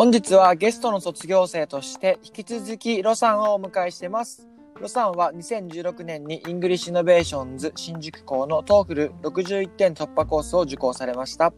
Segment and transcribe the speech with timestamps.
[0.00, 4.48] 本日はゲストの卒業生として引き続きロさんをお迎えしてます。
[4.80, 11.52] ロさんは2016年に English Innovations 新宿校の TOEFL61 点突破コースを受講されました。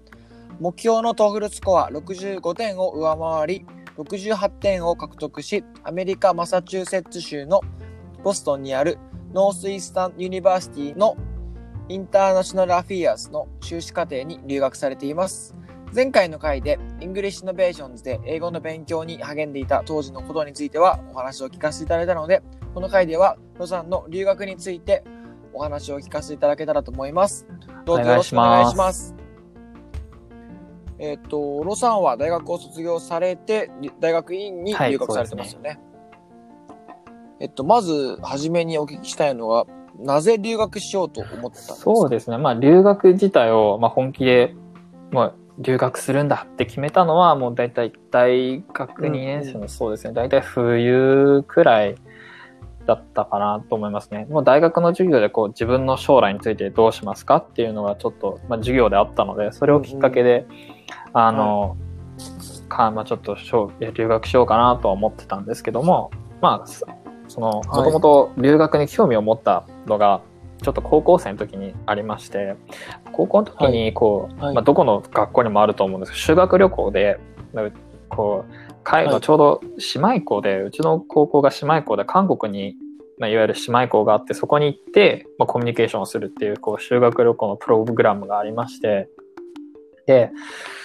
[0.58, 3.66] 目標の TOEFL スコア65点を上回り、
[3.96, 7.60] 68点を獲得し、アメリカ・マサチューセッツ州の
[8.24, 8.98] ボストンにある
[9.32, 11.16] Northeastern University の
[11.88, 15.54] International Affairs の修士課程に留学されています。
[15.94, 25.04] 前回の回で、 English Innovations で英語の勉強に励んでいた当時のことについてはお話を聞かせていただいたので、この回ではロさんの留学について
[25.52, 27.46] お話を聞かせていただけたらと思います。
[27.84, 29.14] どうぞよろしくお願いします。
[30.98, 33.70] えっ、と、ロさんは大学を卒業されて、
[34.00, 35.78] 大学院にはい留学されてますよね。
[37.40, 39.66] えっと、まず、はじめにお聞きしたいのは、
[39.98, 41.74] なぜ留学しようと思ったんですか？
[41.74, 42.38] そうですね。
[42.38, 44.54] まあ、留学自体を、まあ、本気で、
[45.10, 50.12] まあ、留学するんだって決めたのは、もう大体大学2年生の、そうですね。
[50.12, 51.94] 大体冬くらい
[52.86, 54.26] だったかなと思いますね。
[54.30, 60.46] もう大学の授業でこう自分の将来についてどうしますかっていうのがちょっと、まあ、授業であったので、それをきっかけで、
[61.12, 61.76] あの、
[62.68, 66.86] かまあ、ちょっとしょういや留学しようかなとは思ってたんですけども、まあ、そ
[67.28, 70.22] その、もともと留学に興味を持ったのが、
[70.62, 72.56] ちょっと高校生の時にありまして、
[73.12, 77.18] 高校の時にこう、はいまあ、どこの学校にもあると思うんですけど、修学旅行で、
[77.52, 77.70] まあ
[78.08, 79.60] こう、海はいのちょうど
[79.94, 82.76] 姉妹校で、うちの高校が姉妹校で韓国に、
[83.18, 89.08] まあ、いわゆる姉妹校があって、そこに行って、まあ、コミュニケーションをするっていう、こう、修学旅行のプログラムがありまして、
[90.06, 90.30] で、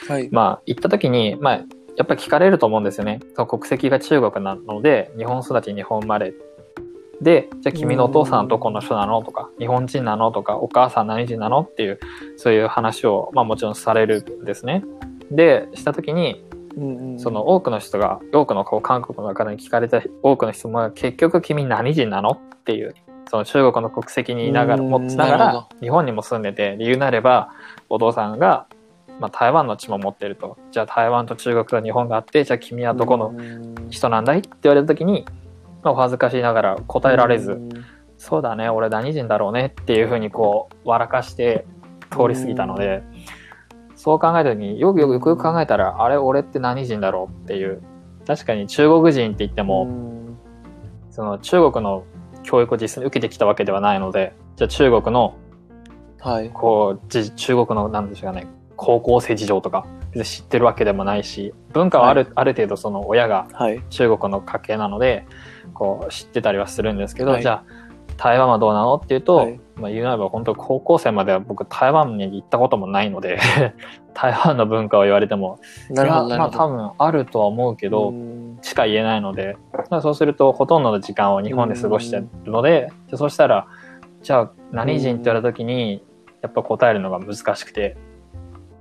[0.07, 0.29] はい。
[0.31, 1.53] まあ、行った時に、まあ、
[1.97, 3.19] やっぱり聞かれると思うんですよね。
[3.35, 6.33] その国籍が中国なので、日本育ち、日本生まれ。
[7.21, 11.99] で、じゃあ君のお父さんどこの人なのとか、日本人なのとか、お母さん何人なのっていう、
[12.37, 14.83] そういう話を、まあもちろんされるんですね。
[15.31, 16.43] で、した時に、
[17.17, 22.93] その多くの人が、多くのこう韓国の方に聞かれた多くの質問が、結局君何人なのっていう、
[23.29, 27.49] その中国の国籍にいながら、うん持ちながら、日本にも住んでて、理由なれば、
[27.89, 28.67] お父さんが、
[29.19, 30.57] まあ、台湾の血も持ってると。
[30.71, 33.33] じゃあ台湾と中国と日本があって、じゃあ君はどこの
[33.89, 35.36] 人なんだいって言われた時に、まあ、
[35.91, 37.69] お恥ずかしいながら答えられず、うん
[38.17, 41.65] そうだね、俺何人だろうねっていうふうにこう、笑かして
[42.11, 43.03] 通り過ぎたので、
[43.95, 47.81] そう考えた時によくよくよく考えたら、あれ、俺って何人だろうっていう。
[48.25, 50.17] 確かに中国人って言っても、うん
[51.09, 52.03] その中国の
[52.43, 55.35] 教育を実際に受けてきたわけではないので、じゃあ中国の、
[56.19, 56.51] はい。
[56.51, 59.87] こう、じ中国の、なんでしょうかね、高校生事情とか、
[60.23, 63.81] 知ってるわけでもないし、文化はある、ある程度その親がはい。
[63.89, 65.25] 中国の家系なので、
[65.73, 67.41] こう、知ってたりはするんですけど、はい。
[67.41, 69.59] じゃあ、台湾はどうなのっていうと、はい。
[69.75, 73.39] まあ言うなれば本当高校生までは僕台湾に行ったこともないので、
[74.15, 75.59] 台湾の文化を言われても、
[75.91, 76.49] なるほど、まあ。
[76.49, 78.57] 多分あるとは思うけど、うん。
[78.61, 79.55] しか言えないので、
[79.91, 83.67] まあそうするとほとんどの時間を日本で過ごしてるので、そうしたら、
[84.23, 86.03] じゃあ何人って言われた時に、
[86.41, 88.06] やっぱ答えるのが難しくて、い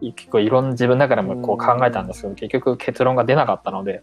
[0.01, 4.01] 結構いろんな自分の中でもこう考えたんですけど、結局結論が出なかったので、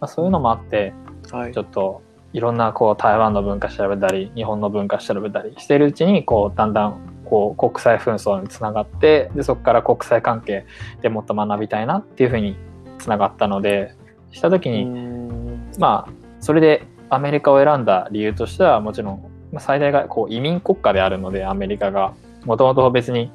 [0.00, 0.92] まあ、そういうのもあって、
[1.30, 1.58] はいち。
[1.58, 2.02] ょっと
[2.32, 10.66] いろんなこう台湾の文化調べたり、日本の文化調べたりしてるうちに、こうだんだんこう国際紛争につながって、でそこから国際関係
[11.02, 12.56] でもっと学びたいなっていうふうに
[12.98, 13.94] つながったので、
[14.32, 22.14] した時に、うんまあ、それでアメリカを選んだ理由としては、もちろん、まあ最大がこう移民国家であるので、アメリカが。
[22.46, 23.30] もともと別に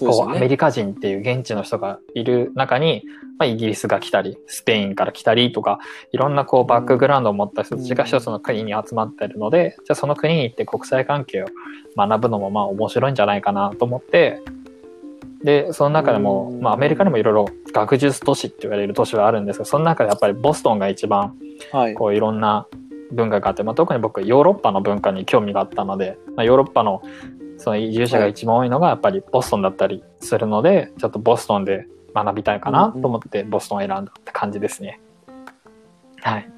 [0.00, 0.48] こうアメ。
[0.48, 3.04] リカ人っていう現地の人がいる中に、
[3.38, 5.78] まあ、イギリスが来たり、スペインから来たりとか、
[6.12, 11.46] いろんなこうバックグラウンドを持った人たちが一つの国に集まってるので、じゃあその国に行って国際関係を
[11.96, 14.40] 学ぶのもまあ面白いんじゃないかなと思って、
[15.42, 21.34] で、その中でも、うんまあアメリカにもいろいろ学術都市って言われる都市はあるんですが、その中でやっぱりボストンが一番
[21.72, 21.94] はい。
[21.94, 22.66] こういろんな
[23.12, 27.02] 文化があって、まあ、特に僕ヨーロッパの文化に興味があったので、まあ、ヨーロッパの
[27.62, 35.00] その移住者が一番多いのがやっぱりボストンだったりするので、ちょっとボストンで学びたいかなと思ってボストンを選んだって感じですね。
[36.20, 36.50] はい。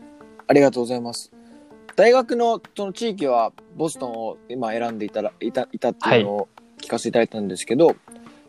[0.47, 1.31] ありがとうございます。
[1.95, 6.49] 大学のその地域はボストンを今選んでいたらいたいたっていうのを
[6.81, 7.95] 聞かせていただいたんですけど、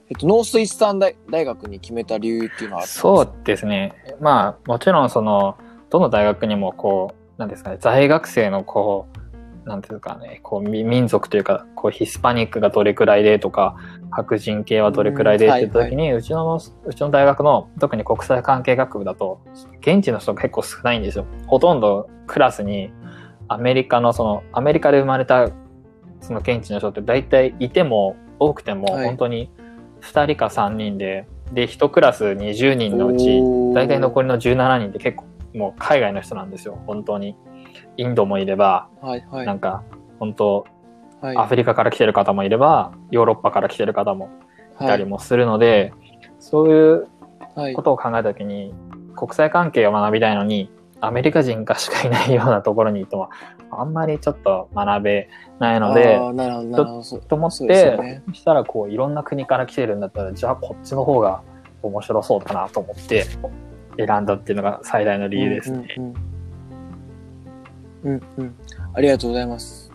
[0.10, 3.94] えっと、ノースイスタン大大学に決めた理由っていうのはそうですね。
[4.22, 5.58] まあ、もちろんその、
[5.90, 9.15] どの大学にもこう、なんですかね、在学生のこう、
[9.66, 13.76] なんていうかね、こう、み民族というか、こう、ヒスパニックがどれくらいでとか、
[14.12, 19.42] 白人系はどれくらいでって言った時に、うちの、うちの大学の、特に国際関係学部だと、
[19.82, 21.26] 現地の人が結構少ないんですよ。
[21.48, 22.92] ほとんどクラスに、
[23.48, 25.50] アメリカのその、アメリカで生まれた、
[26.22, 29.50] その現地の人って大体いても、多くても、はい本当に
[30.02, 33.42] 2人か3人で、で、1クラス20人のうち、
[33.74, 35.26] 大体残りの17人って結構
[35.56, 37.36] もう海外の人なんですよ、本当に。
[37.98, 39.46] インドもいれば、はいはい。
[39.46, 39.84] なんか
[40.20, 40.66] 本当、
[41.22, 41.38] はい。
[41.38, 44.30] アフリカから来てる方もいれば、ヨーロッパから来てる方も
[44.80, 44.86] い。
[44.86, 45.94] たりもするので、
[46.40, 47.08] そういう
[47.56, 47.74] はい。
[47.74, 48.74] ことを考えたときに、
[49.16, 50.70] 国際関係を学びたいのに、
[51.02, 53.30] アメリカ人かしかいないようなところにいても、
[53.72, 56.18] あんまりちょっと学べないので、
[57.28, 58.24] と思って、よね。
[58.28, 61.42] そしたらこういろんな国から来てるんだったら、じゃあこっちの方が
[61.82, 63.26] 面白そうだなと思って
[63.98, 65.88] 選んだっていうのが最大の理由ですね。
[65.98, 66.16] うんうんうん、
[68.06, 68.56] うんうん
[68.94, 69.92] ありがとうございます。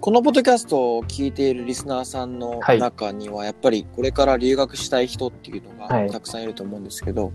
[0.00, 7.32] このポッドキャストを聞いているリスナーさんのはい中には、やっぱりこれから留学したい人っていうのはいがたくさんいると思うんですけど、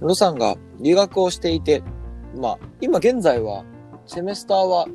[0.00, 1.82] ロさんが留学をしていて、
[2.36, 3.64] まあ、今現在は、
[4.06, 4.86] セメスターは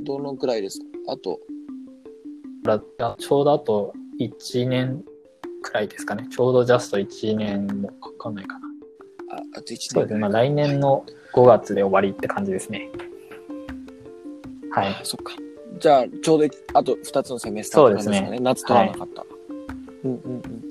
[0.00, 1.12] どのくらいですか？
[1.14, 1.40] あと、
[3.18, 5.02] ちょうどあと1年
[5.62, 6.28] くらいですかね。
[6.30, 8.66] ちょうどジャスト1年もかかんないかな。
[9.30, 10.20] ああと1年そうですね。
[10.20, 12.90] まあ来年の5月で終わりって感じですね。
[12.98, 13.13] はい。
[14.76, 15.32] あそっか。
[15.78, 18.18] じゃあ、ちょうどあと2つのセメスターですかね。
[18.18, 19.24] そうです夏取らなかった。
[20.04, 20.64] うんうんうん。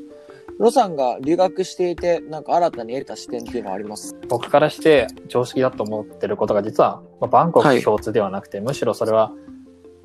[0.59, 4.15] ロさんが留学していて、なんか新たに得た視点っていうのはあります？
[4.29, 9.31] 僕からして常識だと思ってることが実は、まあ、バンコク共通ではなくて、むしろそれは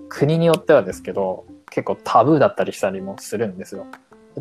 [0.09, 3.87] 国によってはですけど、結構タブーだったりしたりもするんですよ。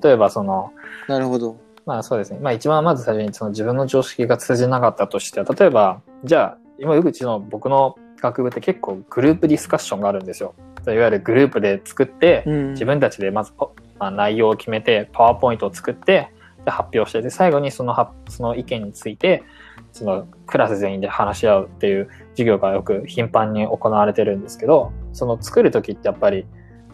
[0.01, 0.71] 例えばその、
[1.07, 1.59] なるほど。
[1.86, 2.39] まあそうですね。
[2.42, 10.54] まあ一番まず最初にその自分の常識が通じなかったとしては、例えば、じゃあ、今、うちの僕の学部って結構グループディスカッションがあるんですよ。
[10.86, 13.52] いわゆるグループで作って、うん自分たちでまず、
[14.00, 16.31] まあ、内容を決めて、パワーポイントを作って、
[16.66, 19.44] で発表して、で、最後にそのは、その意見について、
[19.92, 26.46] そのクラス全員で話し合うっていう授業がよく頻繁に行われてるんですけど、その作るときってやっぱり、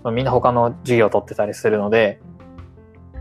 [0.04, 2.20] まあみんな他の授業を取ってたりするので、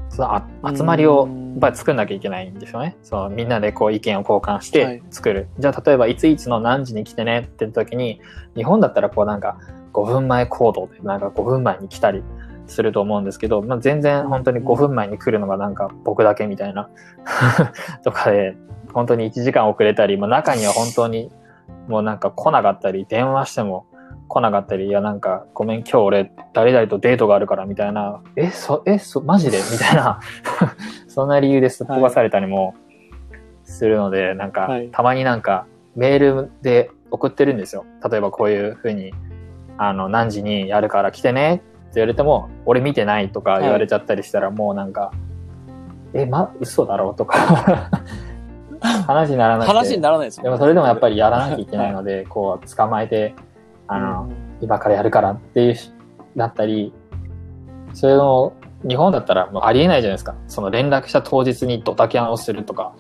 [0.09, 2.97] そのあ集まりをやっぱり作んなきゃいけないんですよね。
[3.03, 5.49] そのみんなでこう意見を交換しはいて作る。
[5.59, 8.21] じゃあ例えばいついつの何時に来てねって時に、
[8.57, 9.59] 日本だったらこうなんか
[9.93, 12.23] 5分前行動でなんか5分前に来たり
[12.67, 16.89] すると思うんですけど、まあ、全然本当に5分前に来るのがなんか僕だけみたいな
[18.03, 18.57] とかで、
[18.93, 21.31] 本当に1時間遅れたり、まあ、中には本当に
[21.89, 23.87] もうなんか来なかったり、電話しても
[24.33, 29.59] 来なかったり、いやなんかごめん今日俺誰々とデートがあるからみたいな、え、そ、え、そ、マジで？
[29.71, 30.21] みたいな、
[31.07, 32.75] そんな理由ですっ飛ばされたりも
[33.65, 34.89] するので、なんかはい。
[34.91, 37.85] たまになんかメールで送ってるんですよ。
[38.11, 39.13] 例えばこういうふうに、
[39.77, 41.65] あの、何時にやるから来てねって
[41.97, 45.13] 言われても、俺見てないとか言われちゃったりしたら、もうなんか、
[46.15, 47.91] え、ま、嘘だろうとか、
[49.07, 49.73] 話にならなくて。
[49.73, 53.35] 話にならないですでもそれでもやっぱりやらなきゃいけないので、こう、捕まえて、
[53.89, 55.93] あの、今からやるからっていうし、
[56.37, 56.93] だったり、
[57.95, 58.55] それの、
[58.87, 60.35] 日本だったらもうありえないじゃないですか。
[60.49, 62.95] その連絡した当日にドタキャンをするとか。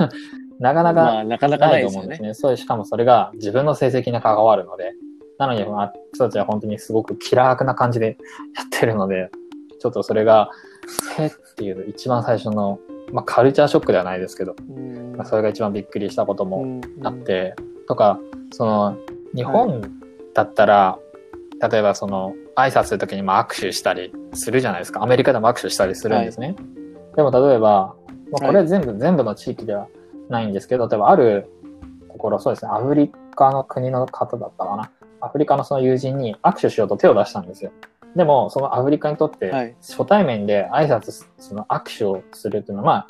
[0.58, 1.82] なかなかまあ、なかなかなない。
[1.82, 2.34] と思うんですね。
[2.34, 4.92] そうしかもそれが自分の成績に関わるので、
[5.38, 8.18] なのに、まあ、人たちは本当にすごく気楽な感じで
[8.56, 9.30] やってるので、
[9.78, 10.50] ちょっとそれが、
[11.16, 12.80] へっていう一番最初の、
[13.12, 17.54] まあ、カルチャーショックではないですけど、うんまあ、それが一番びっくりしたこともうんあって、
[17.86, 18.18] とか、
[18.52, 18.96] その、
[19.34, 19.97] 日本
[20.38, 20.98] だったら、
[21.68, 25.02] 例えばその、挨拶するときにも握手したりするじゃないですか。
[25.02, 26.54] アメリカでも握手したりするんですね。
[27.16, 27.96] でも例えば、
[28.30, 29.88] まあ、これは全部、全部の地域では
[30.28, 31.50] ないんですけど、例えばある
[32.08, 34.90] ところ、そうですね、アフリカの国の方だったかな。
[35.20, 37.72] アフリカのその友人に握手しようと手を出したんですよ。
[38.14, 39.74] でも、そのアフリカにとって、はい。
[39.80, 43.06] 初対面で挨拶す、その握手をするっていうのは、まあ、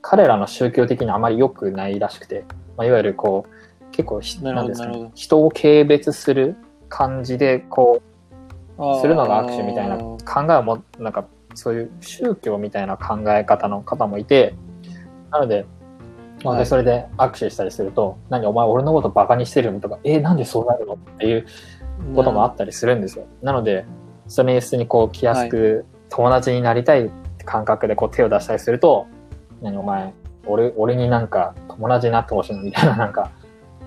[0.00, 2.44] 彼らの宗教的にあまり良くないらしくて、
[2.78, 3.60] まあ、いわゆるこう、
[3.90, 6.56] 結構ですかね人を軽蔑する
[6.90, 8.02] 感じで、こ
[8.78, 14.54] う、するのが握手みたいなあ考ーえをも、なんか、そういう宗教みたいな考え方の方もいて、
[15.30, 15.64] なので、
[16.44, 16.64] まあはい。
[16.64, 21.46] でそれで握手したりすると、何お前俺のことバカにしてるのとか、えなんでそうなるのっていう
[22.14, 23.26] こともあったりするんですよ。
[23.42, 23.86] なので、
[24.26, 29.06] それに普通にこう来やすく友達になりたいって感覚でこう手を出したりすると、
[29.60, 30.12] 何お前、
[30.46, 33.30] 俺、俺になんか友達になってほしいのみたいななんか、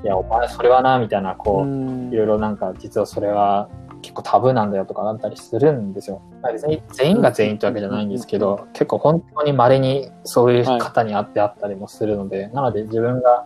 [0.04, 3.70] いや、お前それはな、みたいな、こう、んいろいろなんか、実はそれは
[4.04, 6.22] 結構タブーなんだよとかなったりするんですよ。
[6.42, 13.46] まあ別に全員が全員ってわけじゃないんですけど、結構本当に稀にそういう方に会ってあったりもするので、なので自分が、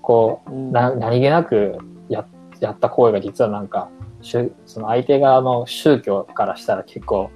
[0.00, 2.24] こう、何気なくや
[2.60, 3.90] やった行為が実はなんか、
[4.22, 7.30] 宗その相手側の宗教からしたら結構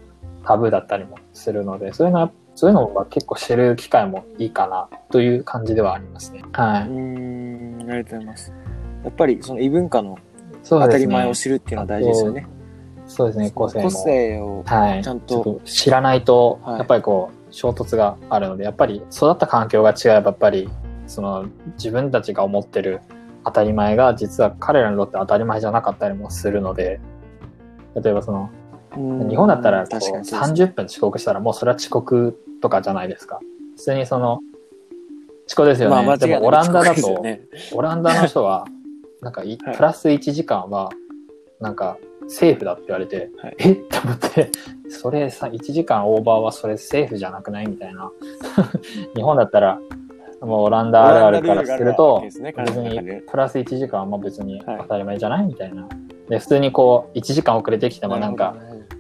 [0.45, 6.43] タブーだったりもするので、そういうのは、そういうのは結構知る機会もいいかなという感じではありますね。
[6.53, 7.56] はうい。
[7.95, 8.53] りがとうございます。
[9.05, 10.19] やっぱりその異文化の
[10.65, 12.47] 当たり前を知るっていうのは大事ですよね。
[13.07, 13.85] そうですね、個性も。
[13.85, 15.05] 個性を、はい。
[15.05, 20.69] ちゃんとちょっ知らないと、はいやっぱりこう、衝突があるので、やっぱり育った環境が違えば、やっぱり、
[21.07, 23.01] その、自分たちが思ってる
[23.45, 27.01] 当たり前が、実は彼らにとって当たり前じゃなかったりもするので、
[27.95, 28.51] 例えばその、
[28.97, 33.41] うん日本だったらこう確かにそうですね30分遅刻したらもうそれは遅刻とかじゃないですか。
[33.77, 34.41] 普通にその、
[35.47, 36.07] 遅刻ですよね。
[36.07, 37.43] まあでもオランダだと、ね。
[37.73, 38.67] オランダの人は、
[39.23, 40.91] なんかい、はいプラス1時間は、
[41.61, 41.99] なんか、
[42.29, 43.55] セーフだって言われて、はい。
[43.59, 43.73] え？
[43.73, 44.51] って思って、
[44.89, 48.11] それさ、1時間オーバーはそれセーフじゃなくないみたいな。
[49.15, 49.79] 日本だったら、
[50.41, 55.89] もうオランダあるあるからすると、別にプラス1時間はまあ別に当たり前じゃないみたいな。
[56.29, 58.57] で、普通にこう、1時間遅れてきてもなんか、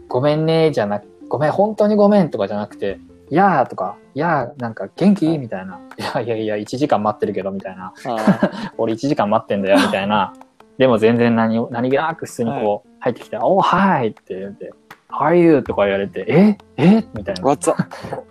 [0.08, 3.00] ごめんねじゃなく、ごめん、本当にごめんとかじゃなくて、
[3.30, 5.36] いやーとか、いやーなんか元気？
[5.36, 5.78] みたいな。
[5.98, 7.92] いやいやいや、1時間待ってるけど、みたいな。
[8.06, 10.32] あ俺1時間待ってんだよ、みたいな。
[10.78, 14.72] でも全然何を、何気なく普通にこう、入ってきて、おー、はいって言って、
[15.10, 15.62] How are you?
[15.62, 16.56] とか言われて、え？
[16.78, 17.04] え？
[17.14, 17.48] みたいあ、な。
[17.48, 17.76] わっざ。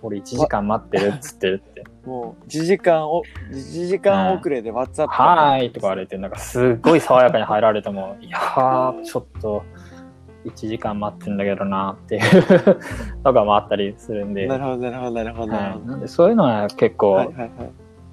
[0.02, 1.84] 俺1時間待ってるっつってるって。
[2.04, 5.06] もう、1時間を、1時間遅れで WhatsApp。
[5.08, 9.64] はーいとか言われて、なんかすっごい爽やかに入られても、いやー、ちょっと、
[10.46, 12.22] 1時間待ってんだけどなっていう
[13.24, 14.48] とかもあったりするんで。
[14.48, 15.54] なるほど、なるほど、なるほど。
[15.54, 17.52] はい、なんでそういうのは結構、はいはいはい。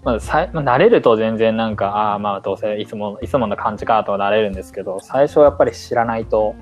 [0.04, 6.54] まあさいまあ、慣れると全然なんか、ああ、まあどうせいつも、いつもの感じかとは慣れるんですけど、最初はやっぱり知らないと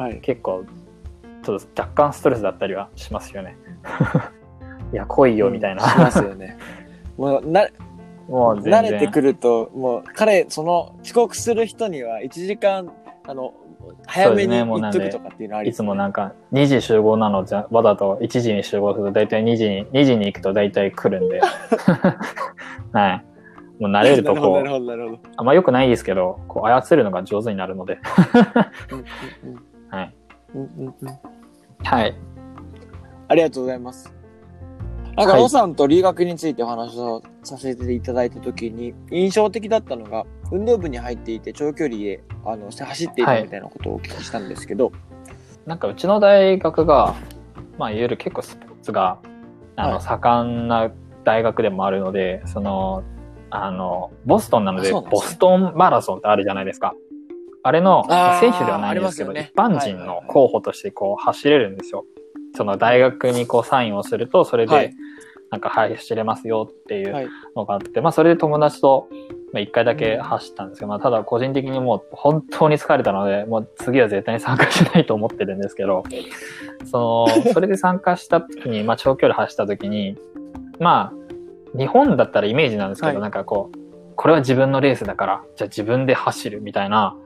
[0.00, 0.20] はい。
[0.22, 0.64] 結構、
[1.42, 3.54] ちょっと若干ストレスだったりはしますよね。
[4.94, 5.82] いや、来いよみたいな。
[5.82, 6.56] しますよね。
[7.18, 7.68] もう、な、
[8.26, 8.56] もう。
[8.60, 12.90] 慣れてくると、もう、彼、その、遅刻する人には1時間、
[13.28, 13.52] あの、
[14.06, 21.40] 早めにそうですねもうなんで言っとくとかっていうのありいつもなんか2時集合なのじゃ、わざと1時に集合すると大体2時に、 2時に行くと大体来るんで。
[22.92, 23.24] はい。
[23.80, 24.68] もう慣れるとこう。
[25.36, 27.98] あんま良くないですけど、こう操るのが上手になるので。
[29.88, 30.14] はい。
[31.82, 32.14] はい。
[33.28, 34.19] ありがとうございます。
[35.16, 35.42] なんか、はい。
[35.42, 44.92] ロさんと留学についてお話をさせていただいたときに、印象的だったのが、運動部に入っていて、長距離で、あの、走っていたみたいなことをお聞きしたんですけど、
[45.66, 47.14] なんかうちの大学が、
[47.78, 49.18] まあいわゆる結構スポーツが、
[49.76, 50.02] あの、はい。
[50.02, 50.90] 盛んな
[51.24, 53.02] 大学でもあるので、その、
[53.50, 56.94] あの、ボストンなので、ボストンマラソンってあるじゃないですか。
[57.62, 58.04] あれの
[58.40, 62.04] 選手ではないんですけど、あります一般人の候補としてこう走れるんですよ。
[62.60, 64.90] その大学にこうサインをすると、それはい。
[64.90, 64.94] で、
[65.50, 67.28] なんか走れますよっていうはい。
[67.56, 69.08] のがあって、まあそれで友達と、
[69.54, 76.02] まあ一回だけ走ったんですけど、まあただ個人的にもう本当に疲れたので、もう次は絶対に参加しないと思ってるんですけど、
[76.84, 80.18] その、 それで参加した時に、まあ長距離走った時に、
[80.78, 83.22] まあ、日本だったらイメージなんですけど、はい。
[83.22, 83.78] なんかこう、
[84.16, 87.16] これは自分のレースだから、じゃあ自分で走るみたいな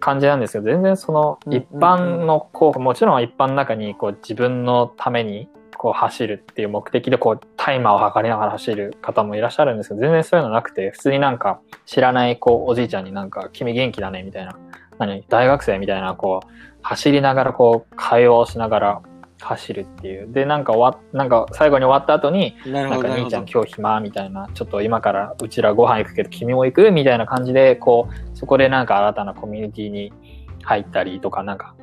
[0.00, 14.58] 感じなんですけど、全然その一般の候補、もちろん一般の中にこう自分のためにこう走るっていう目的でこうタイマーを測りながら走る方もいらっしゃるんですけど、全然そういうのなくて、普通になんか知らないこうおじいちゃんになんか君元気だねみたいな、
[14.98, 15.24] 何？
[15.28, 16.48] 大学生みたいなこう
[16.82, 19.02] 走りながらこう会話をしながら
[19.40, 20.32] 走るっていう。
[20.32, 23.12] で、なんか終わっ、なんか最後に終わった後に、なんか。
[23.14, 26.90] 兄ちゃん今日暇みたいな、ちょっと今からうちらご飯行くけど君も行く？
[26.90, 30.12] みたいな感じで、こう、そこでなんか新たなコミュニティに
[30.64, 31.74] 入ったりとか、なんか、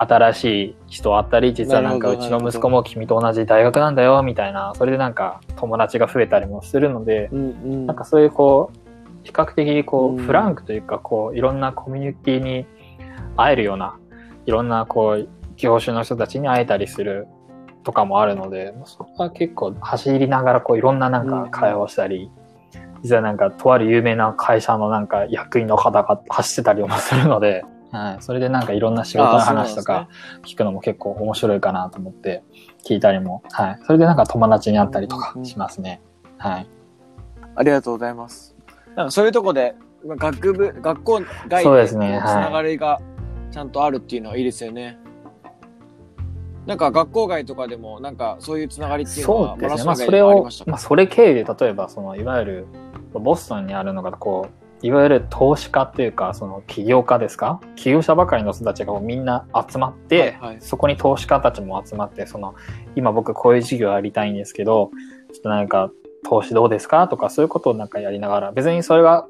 [0.00, 7.86] 新しい人会ったり、実はなんかうちの息子も君と同じ大学なんだよ、みたいな、それでなんか友達が増えたりもするので、うんうん。
[7.86, 8.78] なんかそういうこう、
[9.24, 12.64] 比較的こうんう、フランクというか、こう、いろんなコミュニティに
[13.36, 13.98] 会えるような、
[14.46, 17.28] いろんなこう、業種の人たちに会えたりする
[17.84, 22.30] とかもあるので、そこは結構走りながらこう、いろんななんか会話をしたり、
[23.02, 28.16] 実はなんか、とある有名な会社のなんか役員の方が走ってたりもするので、はい。
[28.20, 30.08] それでなんかいろんな仕事の話とか
[30.44, 32.42] 聞くのも結構面白いかなと思って
[32.86, 33.78] 聞いたりも、はい。
[33.86, 36.00] それでなんか友達に会ったりとかしますね。
[36.36, 36.66] はい。
[37.54, 38.54] ありがとうございます。
[38.94, 39.74] なんかそういうとこで、
[40.06, 43.00] まあ学部、学校外そうでつながりが
[43.50, 44.98] ちゃんとあるっていうのはいいですよね。
[46.68, 49.84] なんか学校外とかでも、なんかそういうつながりっていうのは、そうですね。
[49.84, 52.66] まあ、それをまあ、それ経由で、例えば、その、いわゆる、
[53.14, 54.48] ボストンにあるのが、こ
[54.82, 57.60] う、いわゆる投資家というか、その起業家ですか？
[57.74, 62.54] 起業者ばかりの人たちがみんな集まって、はいはいそこに投資家たちも集まって、その、
[62.94, 64.90] 今僕こういう事業やりたいんですけど、
[65.32, 65.90] ちょっとなんか
[66.28, 69.26] 投資どうですかとかそういうことをなんかやりながら、別にそれが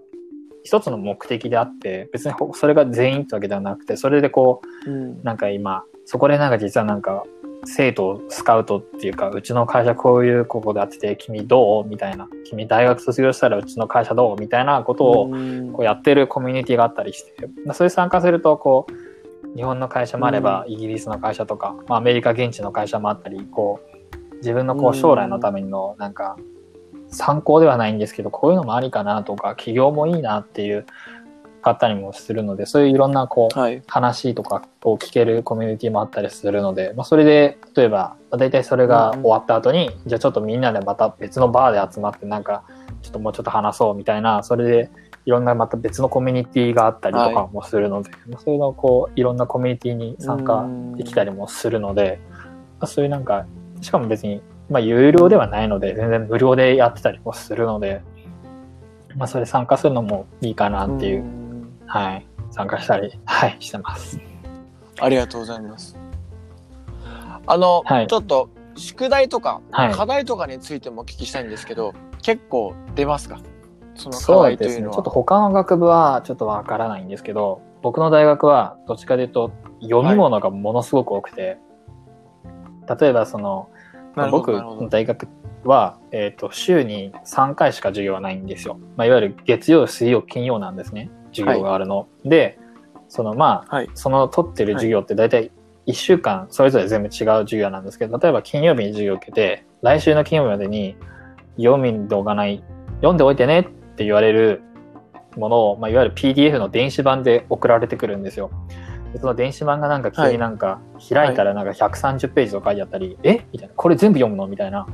[0.64, 5.22] 一つの目的であって、別にほそれが全員ってわけではなくて、それでこう、うん。
[5.22, 7.24] なんか今、そこでなんか実はなんか、
[7.66, 12.30] 生徒をスカウトっていうか、うちの会社こういうここでやってて、君どうみたいな。
[12.46, 23.80] 君大学卒業したらうちの会社どうみたいなことをうんこうやってるコミュニティがあったりして、まあそれ参加すると、こう、日本の会社もあれば、イギリスの会社とか、まあアメリカ現地の会社もあったり、こ
[24.32, 26.38] う、自分のこうんう将来のためのなんか、
[27.08, 30.86] 参考ではないんですけど、こういうのもありかなとか、起業もいいなっていう
[31.62, 33.82] 方にもするので、そういういろんなこう、はい。
[33.86, 42.64] 話とかを聞けるコミュニティもあったりするので、まあ、それで例えばまあ大体それが終わった後に、じゃあちょっとみんなでまた別のバーで集まってなんか
[43.02, 44.90] ちょっともうちょっと話そうみたいなそれで
[45.24, 52.20] いろんなまた別のコミュニティがあったりとかもするので、まあそういうのをこういろんなコミュニティに参加できたりもするので、
[52.80, 53.46] まあ、そういうなんか
[53.80, 58.02] しかも別に、まあ、有料ではないので全然無料でやってたりもするので、
[59.16, 61.47] まあ、それ参加するのもいいかなっていう、ん
[61.88, 64.20] はい参加したり、はい、してます。
[65.00, 65.96] ありがとうございます。
[67.46, 73.40] あの、はいちょっと宿題とか、はい課題とかについてもお聞きしたいんですけど、結構出ますか？
[73.94, 74.66] その課そうですね。
[74.66, 74.94] 題というのは。
[74.94, 81.58] ちょっと他の学部はちょっとわからないんですけど、僕の大学はどっちかというと読み物がものすごく多くて、
[83.00, 83.70] 例えばその、
[84.30, 85.28] 僕の大学
[85.64, 88.78] は、えっ、と、週に3回しか授業がないんですよ。
[88.96, 91.10] まあ、いわゆる月曜、水曜、金曜なんですね。
[91.32, 92.08] 授業があるの。
[92.24, 92.58] で、
[93.08, 93.90] そのまあ、はい。
[93.94, 95.50] その取ってる授業って大体
[95.86, 100.96] 1週間それぞれ全部違う授業なんですけど、例えば金曜日に授業を受けて、来週の金曜日までに
[101.56, 102.62] 読んでおかない、
[102.96, 103.64] 読んでおいてねっ
[103.96, 104.62] て言われる
[105.36, 108.50] ものを、まあ、いわゆる PDF の電子版で送られてくるんですよ。
[109.12, 113.46] でその電子版がなんか急になんか開いたらなんか130ページとか書いてあったり、え？
[113.52, 114.46] みたいな、これ全部読むの？
[114.46, 114.86] みたいな。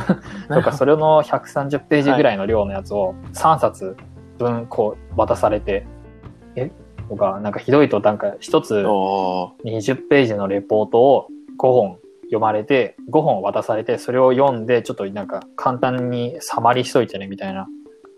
[0.48, 3.96] とか、それの130ページぐらいの量のやつを3冊
[4.38, 5.86] 分こう渡されて、
[6.56, 6.70] え？
[7.08, 9.78] とか、なんかひどいとなんか一つおー。
[9.78, 17.66] 20ページのレポートを5本読まれて、5本渡されて、それを読んで、ちょっとなんか簡単にサマリしといてね、みたいな。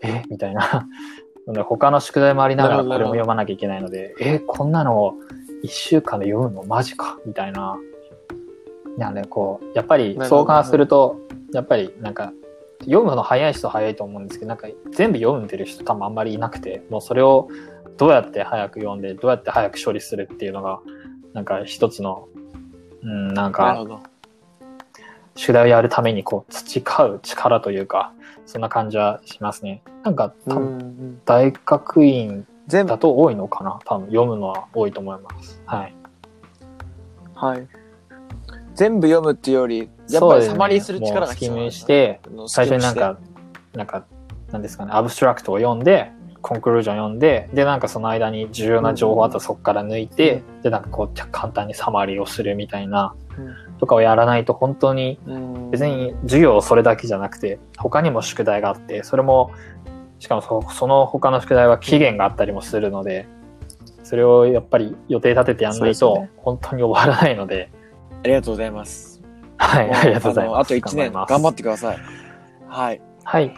[0.03, 0.23] え？
[0.31, 0.89] みたいな。
[1.65, 4.39] 他の宿題もありながらこれも読まなきゃいけないので、え？
[4.41, 5.15] こんなのを
[5.65, 6.65] 1週間で読むの？
[6.65, 7.19] マジか。
[7.25, 7.77] みたいな。
[8.99, 11.17] なんで、こう、やっぱり相関すると、
[11.55, 12.33] やっぱりなんか、
[12.81, 17.49] 読むの早い人は早いと思うんですけど、なんか全部読んでる人多分あんまりいなくて、もうそれを
[17.97, 20.81] どうやって早く読んで、どうやって早く処理するっていうのが、
[21.33, 22.29] なんか一つの、
[23.03, 24.01] うん、なんかほど。
[25.37, 28.13] 宿題をやるためにこう培う力というか、
[28.47, 29.83] そんな感じはしますね。
[30.03, 33.79] なんか多う分大学院全部だ、と多いのかな？
[33.85, 35.63] 多分読むのは多いと思います。
[35.67, 35.95] はい。
[37.35, 37.69] はい。
[38.75, 43.19] 全部読むっていうより、やっぱりサマリーする力が必要なんだして、の最初になんか、
[43.75, 44.05] なんか、
[44.53, 53.15] なんですかね、アブストラクトを読んで、コンクルージョン読んで、で、なんかその間に重要な情報あったらそこから抜いて、で、なんかこう、簡単にサマリーをするみたいな、
[53.79, 55.71] とかをやらないと本当にうん。
[55.71, 59.53] 別に授業それだけじゃなくて他にも宿題があってそれも
[60.19, 63.27] しかもそその他の宿題は期限があったりもするので
[64.05, 67.71] それをやっぱり予定立ててやんないと本当に終わらないので、
[68.23, 69.10] ありがとうございます。
[69.61, 70.59] はい、ありがとうございます。
[70.61, 71.99] あと1年頑張ってください。
[72.67, 73.01] はい。
[73.25, 73.55] はい。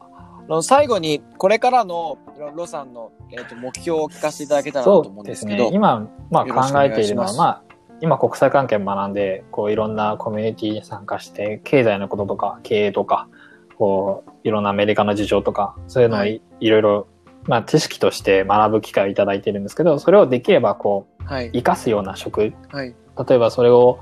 [0.00, 5.70] あの最後に、これからのロロさんの、えー、と目標を聞かせていただけたらなと思そうですすうんでけど。
[5.70, 5.76] ね。
[5.76, 7.62] 今、まあ考えているのは、まあ、
[8.00, 13.28] 今国際関係学んで、こういろんなコミュニティに参加して、経済のこととか、経営とか、
[13.76, 17.06] こう、いろんなアメリカの事情とか、そういうのをい,、はいろいろ、
[17.44, 21.52] まあ知識として学ぶ機会をいただいてるんですけど、それをできればこう、はい。
[21.52, 22.94] 活かすような職、はい。
[23.28, 23.98] 例えばそれを、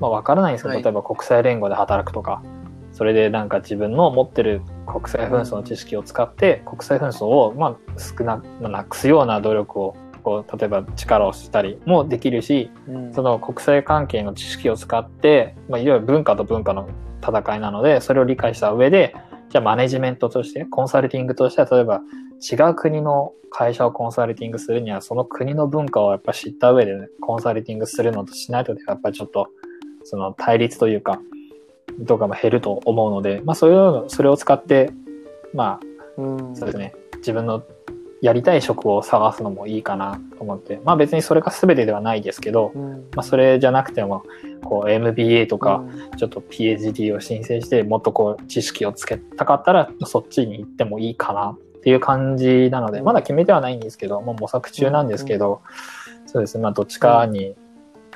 [0.00, 0.82] まあわからないんですけど、はい。
[0.82, 2.42] 例えば国際連合で働くとか、
[2.92, 13.14] それでなんか自分の持ってる国際紛争の知識を使って、国際紛争をまあ少な、まあなくすような努力を、こう、例えば力をしたりもできるし、うん。
[13.14, 16.88] その国際関係の知識を使って、まあいわゆる文化と文化の
[17.22, 19.14] 戦いなので、それを理解した上で、
[19.50, 22.02] じゃあマネジメントとして、コンサルティングとしては、例えば
[22.40, 29.48] 違う国の会社をコンサルティングするには、その国の文化をやっぱ知った上で、ね、コンサルティングするのとしないと、やっぱりちょっと、
[30.08, 31.20] その対立というか、
[32.06, 34.90] とかも減ると思うので、まあそういうの、それを使って、
[35.54, 35.80] ま
[36.16, 36.52] うん。
[36.52, 37.62] あ、そうですね、自分の
[38.20, 42.92] やりたい職を探すのもいいかなと思って、まあ別にそれが全てではないですけど、うん。
[43.14, 44.22] まあそれじゃなくても、
[44.64, 46.16] こう MBA とか、うん。
[46.16, 55.62] ちょっと PhD を申請して、もっとこう知識をつけたかったら、そっちに行ってもいいかなっっていう感じなので、まだ決めてはないんですけど、もう模索中なんですけど、
[56.26, 57.54] そうですね、まあどっちかに、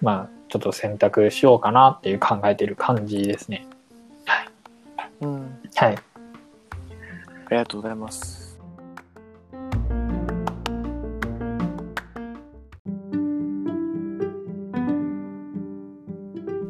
[0.02, 3.66] まあちょっと選択しようかなっていう考えてる感じですね。
[4.26, 4.48] はい。
[5.22, 5.58] うん。
[5.74, 5.94] はい。
[5.94, 8.60] ありがとうございます。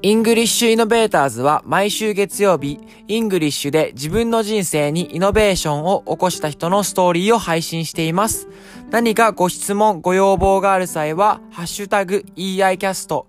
[0.04, 8.48] English Innovations は毎週月曜日、 English で自分の人生にイノベーションを起こした人のストーリーを配信しています。
[8.92, 13.24] 何かご質問、ご要望がある際は、ハッシュタグ EICAST、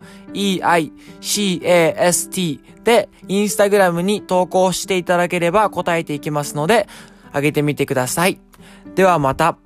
[1.62, 6.90] EICAST でインスタグラムに投稿していただければ答えていきますので、
[7.32, 8.42] あげてみてください。
[8.96, 9.58] ではまた。